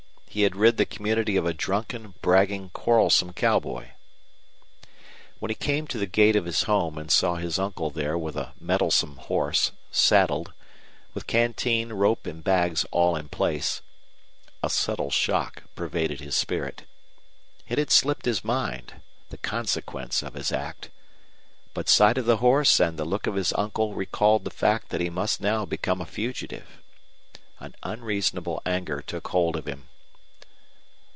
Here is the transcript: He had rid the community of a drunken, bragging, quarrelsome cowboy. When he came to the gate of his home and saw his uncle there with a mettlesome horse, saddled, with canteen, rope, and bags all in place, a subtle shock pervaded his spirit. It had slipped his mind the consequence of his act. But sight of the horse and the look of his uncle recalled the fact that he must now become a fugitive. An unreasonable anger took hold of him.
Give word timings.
He 0.33 0.43
had 0.43 0.55
rid 0.55 0.77
the 0.77 0.85
community 0.85 1.35
of 1.35 1.45
a 1.45 1.53
drunken, 1.53 2.13
bragging, 2.21 2.69
quarrelsome 2.69 3.33
cowboy. 3.33 3.89
When 5.39 5.49
he 5.49 5.55
came 5.55 5.87
to 5.87 5.97
the 5.97 6.05
gate 6.05 6.37
of 6.37 6.45
his 6.45 6.63
home 6.63 6.97
and 6.97 7.11
saw 7.11 7.35
his 7.35 7.59
uncle 7.59 7.89
there 7.89 8.17
with 8.17 8.37
a 8.37 8.53
mettlesome 8.57 9.17
horse, 9.17 9.73
saddled, 9.91 10.53
with 11.13 11.27
canteen, 11.27 11.91
rope, 11.91 12.25
and 12.25 12.41
bags 12.41 12.85
all 12.91 13.17
in 13.17 13.27
place, 13.27 13.81
a 14.63 14.69
subtle 14.69 15.09
shock 15.11 15.63
pervaded 15.75 16.21
his 16.21 16.37
spirit. 16.37 16.83
It 17.67 17.77
had 17.77 17.91
slipped 17.91 18.23
his 18.23 18.41
mind 18.41 19.01
the 19.31 19.37
consequence 19.37 20.23
of 20.23 20.35
his 20.35 20.53
act. 20.53 20.89
But 21.73 21.89
sight 21.89 22.17
of 22.17 22.23
the 22.23 22.37
horse 22.37 22.79
and 22.79 22.97
the 22.97 23.03
look 23.03 23.27
of 23.27 23.35
his 23.35 23.51
uncle 23.57 23.95
recalled 23.95 24.45
the 24.45 24.49
fact 24.49 24.91
that 24.91 25.01
he 25.01 25.09
must 25.09 25.41
now 25.41 25.65
become 25.65 25.99
a 25.99 26.05
fugitive. 26.05 26.81
An 27.59 27.75
unreasonable 27.83 28.61
anger 28.65 29.01
took 29.01 29.27
hold 29.27 29.57
of 29.57 29.67
him. 29.67 29.89